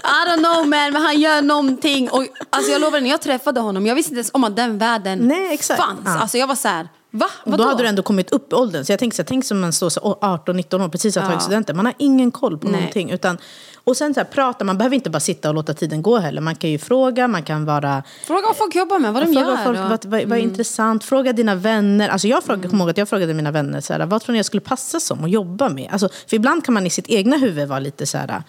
[0.04, 2.10] I don't know man, men han gör någonting.
[2.10, 4.78] Och, alltså jag lovar, när jag träffade honom, jag visste inte ens om att den
[4.78, 5.82] världen Nej, exakt.
[5.82, 6.00] fanns.
[6.04, 6.18] Ja.
[6.18, 7.26] Alltså jag var så här, va?
[7.44, 7.62] Vadå?
[7.64, 8.84] då hade du ändå kommit upp i åldern.
[8.84, 11.34] Så jag tänkte så här, tänk som man står så 18-19 år, precis har tagit
[11.36, 11.40] Ja.
[11.40, 11.76] studenten.
[11.76, 12.80] Man har ingen koll på Nej.
[12.80, 13.10] någonting.
[13.10, 13.38] Utan,
[13.84, 16.40] och sen så här, prata, man behöver inte bara sitta och låta tiden gå heller.
[16.40, 18.02] Man kan ju fråga, man kan vara...
[18.26, 19.56] Fråga vad folk jobbar med, vad de fråga gör.
[19.56, 19.90] folk, och- Mm.
[20.10, 21.04] vad, vad, är intressant?
[21.04, 22.08] Fråga dina vänner.
[22.08, 24.46] Alltså jag frågade, ihåg att jag frågade mina vänner, så här, vad tror ni jag
[24.46, 25.88] skulle passa som och jobba med?
[25.92, 28.42] Alltså, för ibland kan man i sitt egna huvud vara lite så här,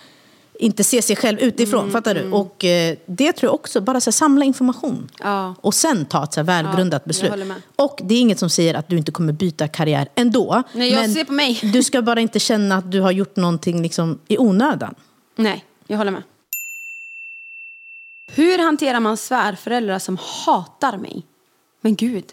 [0.60, 2.32] inte se sig själv utifrån, Mm, fattar du?
[2.32, 5.12] Och eh, det tror jag också, bara så här, samla information.
[5.20, 5.56] Ja.
[5.62, 7.54] Och sen ta ett så här välgrundat jag beslut.
[7.76, 10.64] Och det är inget som säger att du inte kommer byta karriär ändå.
[10.74, 11.60] Nej, jag men ser på mig.
[11.74, 14.96] du ska bara inte känna att du har gjort någonting liksom, i onödan.
[15.36, 16.24] Nej, jag håller med.
[18.32, 21.24] Hur hanterar man svärföräldrar som hatar mig?
[21.82, 22.26] Men gud.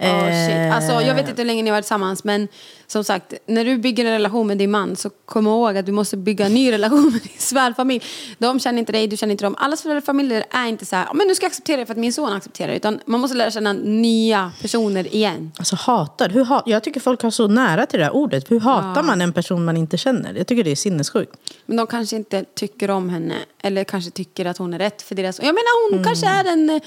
[0.00, 0.56] Oh, shit.
[0.56, 2.48] Eh, Alltså, jag vet inte hur länge ni har varit tillsammans men
[2.86, 5.92] som sagt, när du bygger en relation med din man så kom ihåg att du
[5.92, 8.04] måste bygga en ny relation med din svärfamilj.
[8.38, 9.54] De känner inte dig, du känner inte dem.
[9.58, 11.98] Alla familjer är inte så här, "Ja, men nu ska jag acceptera det för att
[11.98, 12.76] min son accepterar det.
[12.76, 15.52] Utan man måste lära känna nya personer igen.
[15.58, 18.50] Alltså hatar, hur ha, jag tycker folk har så nära till det här ordet.
[18.50, 20.34] Hur hatar man en person man inte känner?
[20.34, 21.36] Jag tycker det är sinnessjukt.
[21.66, 25.14] Men de kanske inte tycker om henne eller kanske tycker att hon är rätt för
[25.14, 25.38] deras...
[25.38, 26.80] Jag menar hon kanske är en...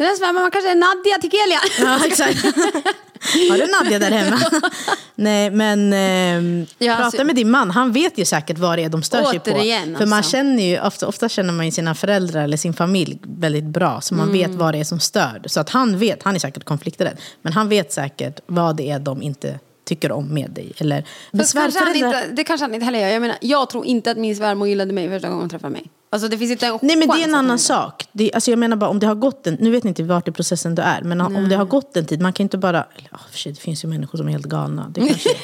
[0.00, 1.60] Den där svärmamman kanske är Nadia Tikelia.
[1.80, 2.44] Ja, exakt.
[3.50, 4.40] Har du Nadja där hemma?
[5.14, 7.70] Nej, men eh, Ja, prata alltså- med din man.
[7.70, 9.50] Han vet ju säkert vad det är de stör sig på.
[9.50, 10.32] Återigen, För man alltså.
[10.32, 14.00] känner ju, ofta, ofta känner man ju sina föräldrar eller sin familj väldigt bra.
[14.00, 14.38] Så man Mm.
[14.50, 15.42] vet vad det är som stör.
[15.46, 17.16] Så att han vet, han är säkert konflikträdd.
[17.42, 19.58] Men han vet säkert vad det är de inte
[19.88, 20.72] tycker om med dig.
[20.78, 23.08] Eller, men kanske inte, det kanske han inte heller gör.
[23.08, 25.86] Jag, menar, jag tror inte att min svärmor gillade mig första gången hon träffade mig.
[26.12, 28.08] Alltså det finns inte Nej men det är en annan sak.
[28.12, 30.28] Det, alltså jag menar bara om det har gått en, nu vet ni inte vart
[30.28, 32.86] i processen du är, men om det har gått en tid, man kan inte bara,
[32.96, 34.88] eller, oh, shit, det finns ju människor som är helt galna.
[34.88, 35.36] Det, kanske, det är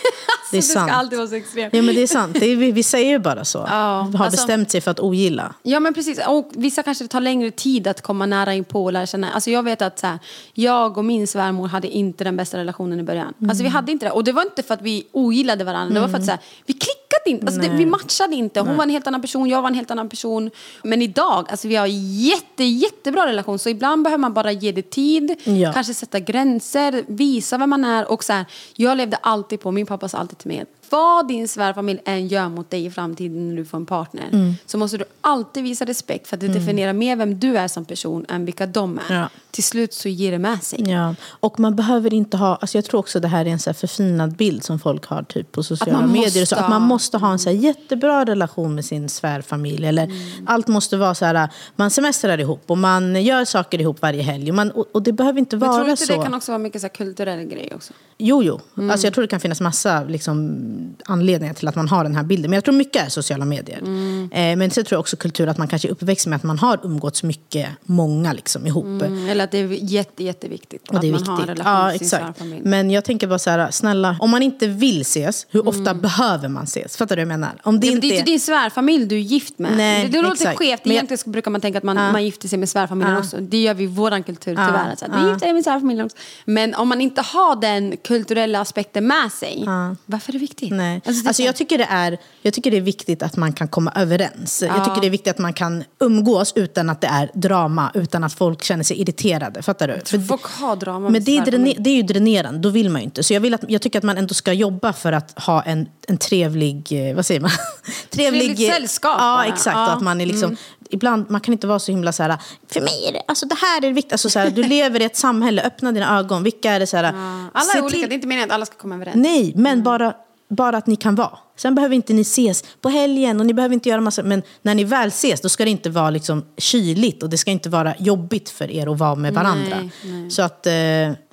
[0.51, 0.91] Så det ska sant.
[0.93, 1.75] alltid vara så extremt.
[1.75, 3.59] Ja men det är sant, det är, vi, vi säger ju bara så.
[3.71, 3.77] Ja,
[4.15, 5.55] har alltså- bestämt sig för att ogilla.
[5.63, 8.85] Ja men precis, och vissa kanske det tar längre tid att komma nära in på
[8.85, 9.31] och lära känna.
[9.33, 10.19] Alltså jag vet att så här,
[10.55, 13.35] jag och min svärmor hade inte den bästa relationen i början.
[13.49, 14.11] Alltså vi hade inte det.
[14.13, 16.41] Och det var inte för att vi ogillade varandra, det var för att så här,
[16.67, 17.47] vi klickade inte.
[17.47, 18.61] Alltså det, vi matchade inte.
[18.61, 20.51] Hon var en helt annan person, jag var en helt annan person.
[20.83, 23.59] Men idag, alltså vi har jätte, jättebra relation.
[23.59, 25.73] Så ibland behöver man bara ge det tid, Ja.
[25.73, 28.11] kanske sätta gränser, visa vem man är.
[28.13, 31.49] Och så här, jag levde alltid på, min pappa sa alltid till mig vad din
[31.49, 34.55] svärfamilj än gör mot dig i framtiden när du får en partner Mm.
[34.67, 37.85] så måste du alltid visa respekt för att det definierar mer vem du är som
[37.85, 39.15] person än vilka de är.
[39.15, 39.29] Ja.
[39.51, 40.91] Till slut så ger det med sig.
[40.91, 41.15] Ja.
[41.25, 44.33] Och man behöver inte ha, alltså jag tror också det här är en så förfinad
[44.37, 46.45] bild som folk har typ på sociala medier.
[46.45, 49.87] Så att man måste ha en så här jättebra relation med sin svärfamilj.
[49.87, 50.17] Eller Mm.
[50.47, 54.51] allt måste vara så här, man semestrar ihop och man gör saker ihop varje helg.
[54.51, 56.17] Och, man, och, och det behöver inte Men vara tror du inte så.
[56.17, 57.93] det kan också vara mycket så kulturell grej också?
[58.19, 58.61] Jo, jo.
[58.77, 58.91] Mm.
[58.91, 60.61] Alltså jag tror det kan finnas massa liksom,
[61.05, 62.51] anledningar till att man har den här bilden.
[62.51, 63.79] Men jag tror mycket är sociala medier.
[63.79, 64.29] Mm.
[64.33, 66.59] Eh, men sen tror jag också kultur att man kanske är uppväxt med att man
[66.59, 68.85] har umgåtts mycket, många liksom ihop.
[68.85, 71.59] Mm, eller att det är jätte, jätteviktigt Och det är att man har en viktigt.
[71.65, 72.61] relation Ja, till sin svärfamilj.
[72.65, 76.49] Men jag tänker bara så här, snälla, om man inte vill ses, hur ofta behöver
[76.49, 76.97] man ses?
[76.97, 77.61] Fattar du vad jag menar?
[77.63, 79.77] Om det Det, inte det är inte din svärfamilj du är gift med.
[79.77, 80.59] Nej, det, det låter exakt.
[80.59, 80.85] skevt.
[80.85, 83.21] Men jag- Egentligen så brukar man tänka att man, man gifter sig med svärfamiljen Ja.
[83.21, 83.37] också.
[83.41, 84.73] Det gör vi i vår kultur tyvärr.
[84.85, 84.91] Ja.
[84.91, 86.17] Alltså, du gifter dig med svärfamiljen också.
[86.45, 89.65] Men om man inte har den kulturella aspekten med sig,
[90.07, 90.66] varför är det viktigt?
[90.71, 90.95] Nej.
[91.07, 93.69] Alltså, Alltså, så- jag, tycker det är, jag tycker det är viktigt att man kan
[93.69, 94.63] komma överens.
[94.67, 94.85] Jag Ja.
[94.85, 98.33] tycker det är viktigt att man kan umgås utan att det är drama, utan att
[98.33, 99.63] folk känner sig irriterade.
[99.63, 100.01] Fattar du?
[100.05, 101.75] För Folk har drama Men det är, svärfamilj.
[101.75, 103.23] dräne- det är ju dränerande, då vill man ju inte.
[103.23, 105.89] Så jag, vill att, jag tycker att man ändå ska jobba för att ha en,
[106.09, 107.51] en trevlig, eh, vad säger man?
[108.11, 109.47] Trevligt eh, sällskap Ja, bara.
[109.47, 109.77] exakt.
[109.77, 109.83] Ja.
[109.85, 109.97] Mm.
[109.97, 110.57] Att man är liksom,
[110.91, 112.37] Ibland, man kan inte vara så himla så här,
[112.73, 114.13] för mig är det, alltså det här är viktigt.
[114.13, 116.43] Alltså, så här, du lever i ett samhälle, öppna dina ögon.
[116.43, 118.55] Vilka är det så här, Alla se är olika, till- det är inte meningen att
[118.55, 119.17] alla ska komma överens.
[119.17, 120.15] Nej, men bara,
[120.49, 121.39] bara att ni kan vara.
[121.57, 124.75] Sen behöver inte ni ses på helgen och ni behöver inte göra massa, men när
[124.75, 127.95] ni väl ses då ska det inte vara liksom kyligt och det ska inte vara
[127.99, 129.77] jobbigt för er att vara med varandra.
[129.81, 130.31] Nej, nej.
[130.31, 130.73] Så att, eh,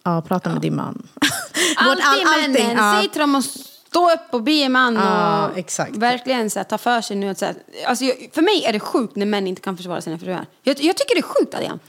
[0.03, 1.07] ja, prata med din man.
[1.77, 2.97] Alltid all- männen, ja.
[2.99, 5.95] säg till dem att stå upp och bli en man Ja, och exakt.
[5.97, 7.29] verkligen så här, ta för sig nu.
[7.29, 7.55] Att, så här,
[7.87, 10.45] alltså, jag, för mig är det sjukt när män inte kan försvara sina fruar.
[10.63, 11.79] Jag, jag tycker det är sjukt Adrian.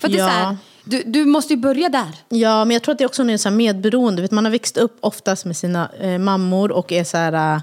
[0.00, 0.26] För att det är Ja.
[0.28, 2.16] så här, du, du måste ju börja där.
[2.28, 4.28] Ja, men jag tror att det också är så här medberoende.
[4.30, 7.32] Man har växt upp oftast med sina eh, mammor och är så här...
[7.32, 7.62] eh,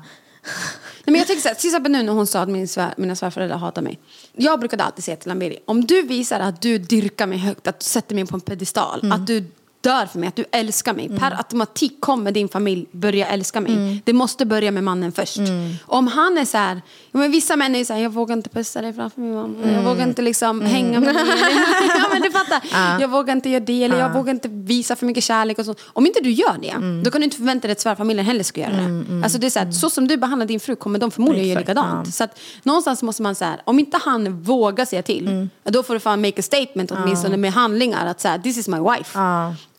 [1.05, 2.93] Nej, men jag tänker så här, till exempel nu när hon sa att min svär,
[2.97, 3.99] mina svärföräldrar hatar mig.
[4.35, 7.79] Jag brukade alltid säga till Amberi, om du visar att du dyrkar mig högt, att
[7.79, 9.11] du sätter mig på en pedestal, Mm.
[9.21, 9.43] att du
[9.81, 11.09] dör för mig, att du älskar mig.
[11.19, 13.73] Per automatik kommer din familj börja älska mig.
[13.73, 13.99] Mm.
[14.05, 15.37] Det måste börja med mannen först.
[15.85, 18.81] Om han är så här, men vissa män är så här, jag vågar inte pussa
[18.81, 19.57] dig framför min mamma.
[19.63, 19.73] Mm.
[19.75, 21.23] Jag vågar inte liksom hänga med dig.
[21.99, 22.61] ja, men du fattar.
[23.01, 25.75] Jag vågar inte göra det, eller jag vågar inte visa för mycket kärlek och så.
[25.93, 27.03] Om inte du gör det, Mm.
[27.03, 29.23] då kan du inte förvänta dig att svärfamiljen heller ska göra det.
[29.23, 31.59] Alltså det är så, här, så som du behandlar din fru kommer de förmodligen göra
[31.59, 32.15] likadant.
[32.15, 35.49] Så att någonstans måste man så här, om inte han vågar säga till, Mm.
[35.63, 38.67] då får du fan make a statement åtminstone med handlingar att så här, this is
[38.67, 39.19] my wife.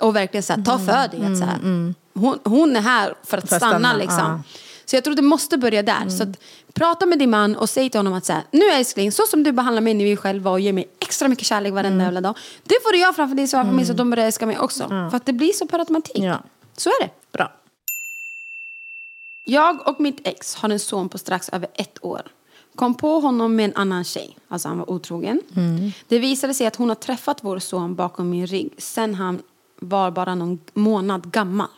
[0.01, 1.33] Och verkligen så här, ta för dig.
[1.33, 1.59] Att, så här,
[2.15, 3.79] hon, hon är här för att För att stanna.
[3.79, 4.19] stanna, liksom.
[4.19, 4.43] ja.
[4.85, 6.09] Så jag tror det måste börja där.
[6.09, 6.29] Så att,
[6.73, 9.43] prata med din man och säg till honom att så här, nu älskling, så som
[9.43, 12.05] du behandlar mig när vi är själva och ger mig extra mycket kärlek varenda Mm.
[12.05, 12.37] jävla dag.
[12.65, 14.89] Det får du göra framför din svärfamilj så de börjar älska mig också.
[14.89, 16.19] För att det blir så per automatik.
[16.25, 16.39] Ja.
[16.77, 17.11] Så är det.
[17.33, 17.53] Bra.
[19.45, 22.23] Jag och mitt ex har en son på strax över ett år.
[22.75, 25.41] Kom på honom med en annan tjej, alltså han var otrogen.
[26.09, 29.43] Det visade sig att hon har träffat vår son bakom min rygg sen han
[29.81, 31.69] var bara någon månad gammal.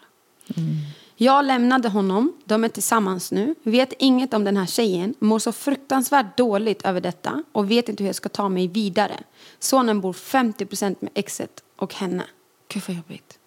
[1.16, 5.52] Jag lämnade honom, de är tillsammans nu, vet inget om den här tjejen, mår så
[5.52, 9.20] fruktansvärt dåligt över detta och vet inte hur jag ska ta mig vidare.
[9.58, 12.24] Sonen bor 50% med exet och henne.
[12.68, 13.38] Gud vad jobbigt.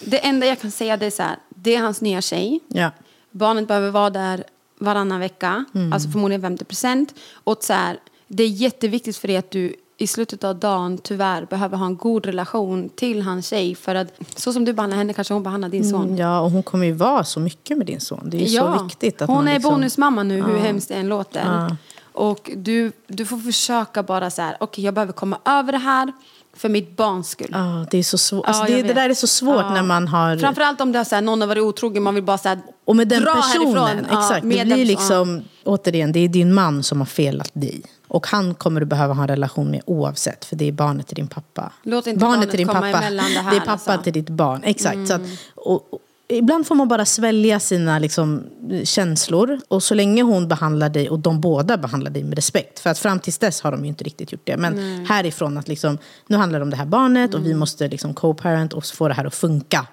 [0.00, 2.60] Det enda jag kan säga det är så här, det är hans nya tjej.
[2.68, 2.90] Ja.
[3.30, 4.44] Barnet behöver vara där
[4.78, 7.14] varannan vecka, alltså förmodligen 50 procent.
[7.32, 7.98] Och så här,
[8.28, 11.96] det är jätteviktigt för dig att du i slutet av dagen tyvärr behöver ha en
[11.96, 13.74] god relation till hans tjej.
[13.74, 16.04] För att så som du behandlar henne kanske hon behandlar din son.
[16.04, 18.30] Mm, ja, och hon kommer ju vara så mycket med din son.
[18.30, 19.22] Det är ju så viktigt.
[19.22, 19.72] Att hon är liksom...
[19.72, 21.76] bonusmamma nu, hur hemskt det än låter.
[22.12, 26.12] Och du, du får försöka bara så här, okej jag behöver komma över det här
[26.58, 27.48] för mitt barns skull.
[27.52, 28.46] Ja, det är så svårt.
[28.46, 29.74] Alltså, Ja, det, det där är så svårt Ja.
[29.74, 30.36] när man har...
[30.36, 32.58] Framförallt om det har så här, någon har varit otrogen, man vill bara så här,
[32.84, 34.18] Och med den dra personen, härifrån.
[34.18, 34.44] Exakt.
[34.44, 37.82] med det blir liksom, återigen, det är din man som har felat dig.
[38.08, 41.16] Och han kommer du behöva ha en relation med oavsett, för det är barnet till
[41.16, 41.72] din pappa.
[41.82, 42.98] Låt inte barnet till din komma pappa.
[42.98, 43.90] emellan det här, det är pappa alltså.
[43.90, 44.02] Mm.
[44.02, 44.60] till ditt barn.
[44.64, 45.08] Exakt.
[45.08, 45.22] Så att,
[45.54, 48.44] och, och, ibland får man bara svälja sina liksom,
[48.84, 49.60] känslor.
[49.68, 52.78] Och så länge hon behandlar dig, och de båda behandlar dig med respekt.
[52.78, 54.56] För att fram tills dess har de ju inte riktigt gjort det.
[54.56, 57.58] Men härifrån att liksom, nu handlar det om det här barnet och vi Mm.
[57.58, 59.86] måste liksom co-parent och få det här att funka.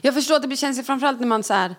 [0.00, 1.74] Jag förstår att det känsligt framförallt när man så här,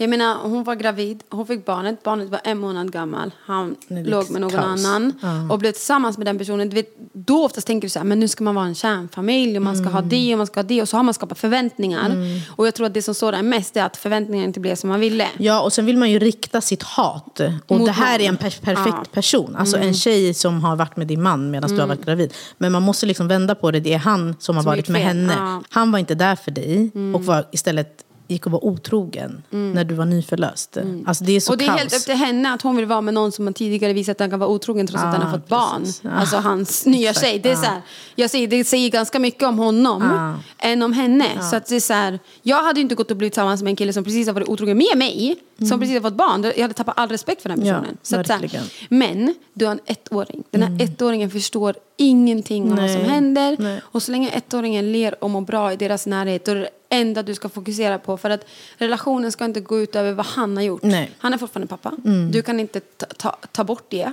[0.00, 4.30] jag menar hon var gravid, hon fick barnet, barnet var en månad gammal, han låg
[4.30, 4.64] med någon kaos.
[4.86, 5.52] annan Ja.
[5.52, 6.68] och blev tillsammans med den personen.
[6.68, 9.56] Du vet, då oftast tänker du så här, men nu ska man vara en kärnfamilj
[9.56, 9.92] och man ska Mm.
[9.92, 12.16] ha det och man ska ha det och så har man skapat förväntningar.
[12.56, 14.90] Och jag tror att det som står där mest är att förväntningarna inte blev som
[14.90, 15.26] man ville.
[15.38, 17.40] Ja, och sen vill man ju rikta sitt hat.
[17.66, 18.92] Och Mot det här är en per perfekt Ja.
[18.94, 19.04] Mm.
[19.12, 19.56] person.
[19.56, 22.34] Alltså en tjej som har varit med din man medan du har varit gravid.
[22.58, 23.80] Men man måste liksom vända på det.
[23.80, 25.06] Det är han som har Som varit gjort med fel.
[25.08, 25.32] henne.
[25.38, 25.48] Ja.
[25.48, 25.62] Mm.
[25.70, 29.94] Han var inte där för dig och var istället gick och var otrogen när du
[29.94, 30.76] var nyförlöst.
[31.06, 31.54] Alltså det är så Mm.
[31.54, 31.80] och det är kaos.
[31.80, 34.18] helt upp till henne att hon vill vara med någon som man tidigare visat att
[34.18, 36.02] den kan vara otrogen trots att den har fått precis.
[36.02, 36.12] barn.
[36.14, 36.20] Ja.
[36.20, 37.26] Alltså hans nya Exakt.
[37.26, 37.38] tjej.
[37.38, 37.82] Det, är så här,
[38.14, 41.26] jag säger, det säger ganska mycket om honom än om henne.
[41.50, 43.76] Så att det är så här, jag hade inte gått och blivit tillsammans med en
[43.76, 45.36] kille som precis har varit otrogen med mig.
[45.68, 46.42] Som precis har fått barn.
[46.44, 47.68] Jag hade tappat all respekt för den Mm.
[47.68, 47.96] Ja, personen.
[48.02, 50.42] så att, så här, men du har en ettåring.
[50.50, 53.56] Den här ettåringen förstår ingenting om vad som händer.
[53.58, 53.80] Nej.
[53.84, 56.44] Och så länge ettåringen ler och mår bra i deras närhet.
[56.44, 58.16] Då är det enda du ska fokusera på.
[58.16, 58.44] För att
[58.78, 60.82] relationen ska inte gå ut över vad han har gjort.
[60.82, 61.10] Nej.
[61.18, 61.92] Han är fortfarande pappa.
[62.32, 64.12] Du kan inte ta, ta, ta bort det.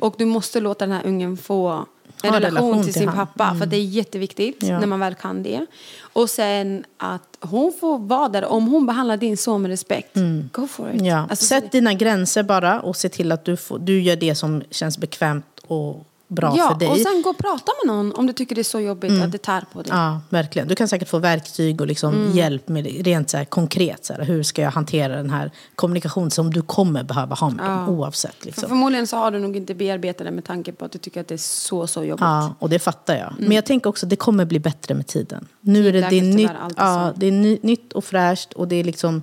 [0.00, 1.84] Och du måste låta den här ungen få
[2.22, 3.26] en relation, relation till till sin han.
[3.26, 3.56] pappa.
[3.58, 4.80] För det är jätteviktigt Ja.
[4.80, 5.66] när man väl kan det.
[6.00, 8.44] Och sen att hon får vara där.
[8.44, 10.16] Om hon behandlar din son med respekt,
[10.52, 11.02] go for it.
[11.02, 11.26] Ja.
[11.30, 14.62] Alltså, Sätt dina gränser bara och se till att du, får, du gör det som
[14.70, 16.88] känns bekvämt och bra ja, för dig.
[16.88, 19.32] och sen gå och prata med någon om du tycker det är så jobbigt att
[19.32, 19.92] det tär på dig.
[19.94, 20.68] Ja, verkligen.
[20.68, 22.36] Du kan säkert få verktyg och liksom Mm.
[22.36, 24.04] hjälp med det, rent så här konkret.
[24.04, 27.64] Så här, hur ska jag hantera den här kommunikationen som du kommer behöva ha med
[27.64, 28.34] dem oavsett.
[28.38, 28.68] För Liksom.
[28.68, 31.28] förmodligen så har du nog inte bearbetat det med tanke på att du tycker att
[31.28, 32.20] det är så, så jobbigt.
[32.20, 33.34] Ja, och det fattar jag.
[33.38, 35.46] Men jag tänker också att det kommer bli bättre med tiden.
[35.60, 38.76] Nu är det, det är nytt, ja, det är ny, nytt och fräscht och det
[38.76, 39.22] är liksom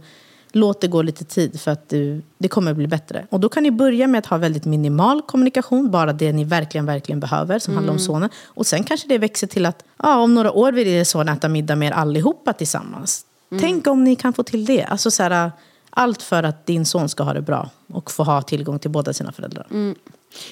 [0.57, 3.27] Låt det gå lite tid för att du, det kommer bli bättre.
[3.29, 6.85] Och då kan ni börja med att ha väldigt minimal kommunikation, bara det ni verkligen,
[6.85, 8.05] verkligen behöver som handlar om Mm.
[8.05, 8.29] sonen.
[8.45, 11.49] Och sen kanske det växer till att ja, om några år vill er son äta
[11.49, 13.25] middag med er allihopa tillsammans.
[13.51, 13.61] Mm.
[13.61, 14.83] Tänk om ni kan få till det.
[14.83, 15.51] Alltså så här,
[15.89, 19.13] allt för att din son ska ha det bra och få ha tillgång till båda
[19.13, 19.67] sina föräldrar.
[19.71, 19.95] Mm.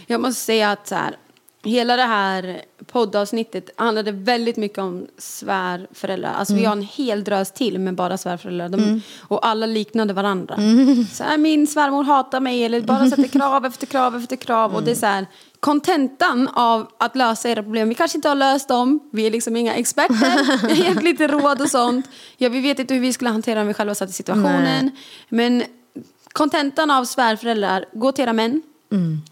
[0.08, 1.16] Jag måste säga att så här,
[1.64, 6.34] hela det här poddavsnittet handlade väldigt mycket om svärföräldrar.
[6.34, 6.62] Alltså Mm.
[6.62, 8.70] vi har en hel drös till med bara svärföräldrar.
[8.70, 10.56] De, Och alla liknade varandra.
[10.56, 11.06] Mm.
[11.06, 14.76] Så här, min svärmor hatar mig eller bara sätter krav efter krav efter krav.
[14.76, 15.26] Och det är så här,
[15.60, 17.90] kontentan av att lösa era problem.
[17.90, 19.00] Vi kanske inte har löst dem.
[19.12, 20.68] Vi är liksom inga experter.
[20.68, 22.10] Vi har gett lite råd och sånt.
[22.38, 24.92] Ja, vi vet inte hur vi skulle hantera om vi själva satt i situationen.
[25.30, 25.64] Men
[26.34, 28.62] kontentan av svärföräldrar, gå till era män.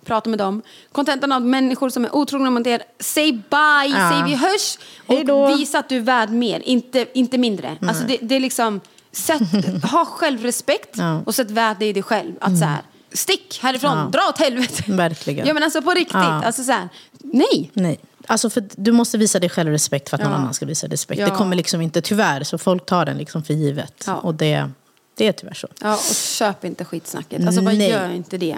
[0.05, 0.61] Prata med dem.
[0.91, 4.77] Kontentan av människor som är otrogna mot er, säg bye, säg vi hörs.
[5.07, 7.77] Och visa att du är värd mer, inte, inte mindre.
[7.81, 9.41] Alltså det, det är liksom, sätt,
[9.91, 11.21] ha självrespekt Ja.
[11.25, 12.33] och sätt värde i dig själv.
[12.41, 12.81] Att så här,
[13.13, 14.09] stick härifrån, Ja.
[14.19, 14.83] dra åt helvete.
[14.87, 15.47] Verkligen.
[15.47, 16.43] Ja men alltså på riktigt, Ja.
[16.45, 17.71] alltså så här, nej.
[17.73, 17.99] Nej.
[18.27, 20.37] Alltså för du måste visa dig själv respekt för att någon Ja.
[20.37, 21.21] annan ska visa dig respekt.
[21.21, 21.29] Ja.
[21.29, 24.03] Det kommer liksom inte, tyvärr, så folk tar den liksom för givet.
[24.07, 24.15] Ja.
[24.15, 24.69] Och det,
[25.17, 25.67] det är tyvärr så.
[25.81, 27.45] Ja, och köp inte skitsnacket.
[27.47, 27.89] Alltså bara Nej.
[27.89, 28.57] gör inte det.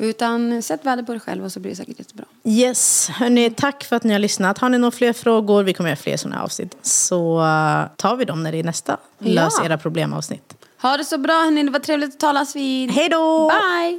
[0.00, 2.24] Utan sätt värde på dig själv och så blir det säkert jättebra.
[2.44, 4.58] Yes, hörni, tack för att ni har lyssnat.
[4.58, 8.16] Har ni några fler frågor, vi kommer göra fler sådana här avsnitt, så uh, tar
[8.16, 9.64] vi dem när det är nästa Lös Ja.
[9.64, 10.54] era problemavsnitt.
[10.82, 12.90] Ha det så bra hörni, det var trevligt att talas vid.
[12.90, 13.48] Hej då!
[13.50, 13.98] Bye!